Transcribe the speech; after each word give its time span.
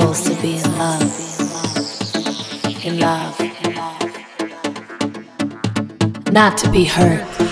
souls 0.00 0.22
to 0.22 0.34
be 0.42 0.56
in 0.56 0.78
love. 0.78 1.02
In 2.84 2.98
love. 3.00 3.36
Not 6.32 6.56
to 6.58 6.70
be 6.70 6.84
hurt. 6.84 7.47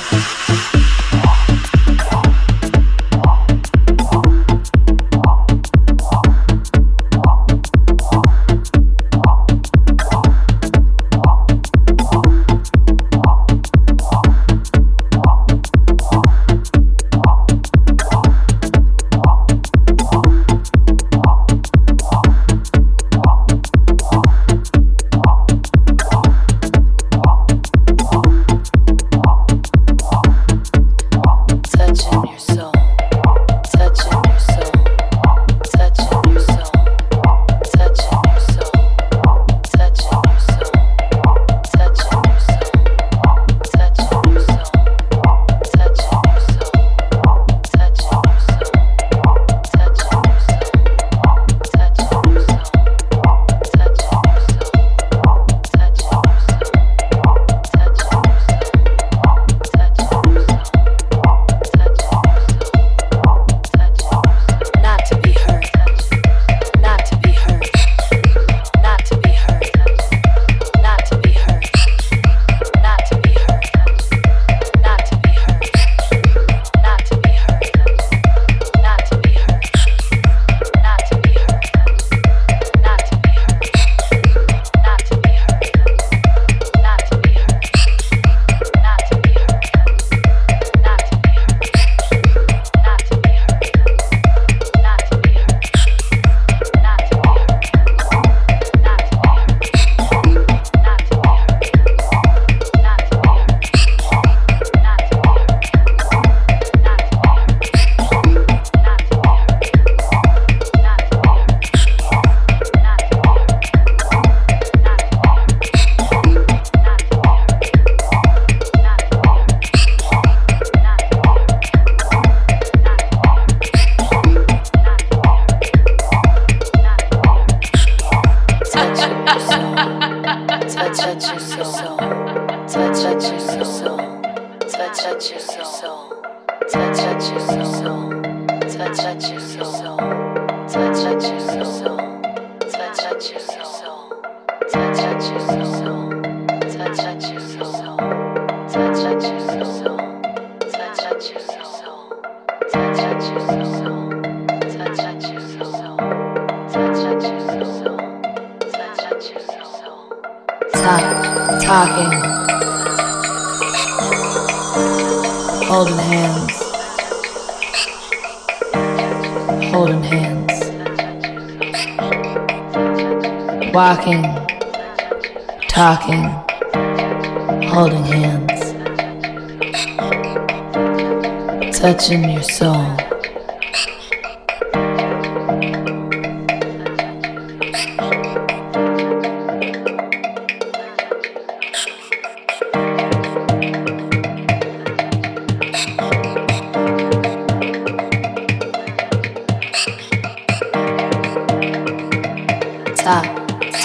Touching 181.87 182.29
your 182.29 182.43
soul. 182.43 182.97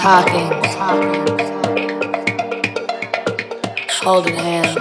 talking. 0.01 0.49
holding 4.03 4.33
hands, 4.33 4.80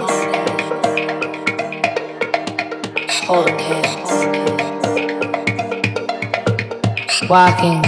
walking, 7.31 7.81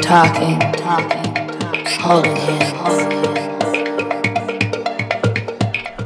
talking, 0.00 0.58
talking, 0.72 1.28
holding 2.00 2.36
hands, 2.36 2.72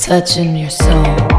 touching 0.04 0.56
your 0.56 0.68
soul. 0.68 1.31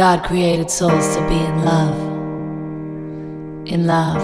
God 0.00 0.24
created 0.24 0.70
souls 0.70 1.14
to 1.14 1.20
be 1.28 1.34
in 1.36 1.62
love. 1.62 1.98
In 3.66 3.86
love. 3.86 4.22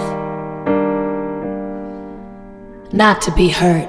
Not 2.91 3.21
to 3.21 3.31
be 3.33 3.49
hurt. 3.49 3.87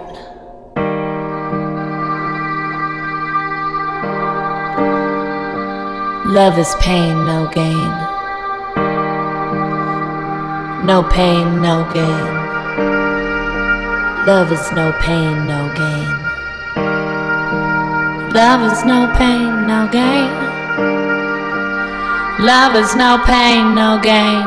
Love 6.27 6.59
is 6.59 6.75
pain, 6.75 7.25
no 7.25 7.49
gain. 7.55 7.91
No 10.85 11.03
pain, 11.11 11.63
no 11.63 11.91
gain. 11.95 12.35
Love 14.27 14.53
is 14.53 14.71
no 14.73 14.93
pain, 15.01 15.47
no 15.47 15.73
gain. 15.75 16.19
Love 18.35 18.61
is 18.71 18.85
no 18.85 19.11
pain, 19.17 19.67
no 19.67 19.89
gain. 19.91 20.38
Love 22.41 22.77
is 22.77 22.95
no 22.95 23.19
pain, 23.27 23.75
no 23.75 23.99
gain. 24.01 24.45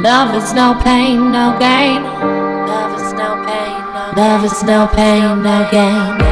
Love 0.00 0.32
is 0.36 0.54
no 0.54 0.80
pain, 0.80 1.32
no 1.32 1.56
gain. 1.58 2.04
Love 2.04 3.00
is 3.00 3.12
no 3.14 3.34
pain, 3.44 3.82
no 3.92 4.14
gain. 4.14 4.16
Love 4.16 4.44
is 4.44 4.62
no 4.62 4.86
pain, 4.86 5.42
no 5.42 5.68
gain. 5.72 6.31